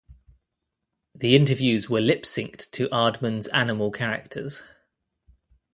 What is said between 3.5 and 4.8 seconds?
animal characters.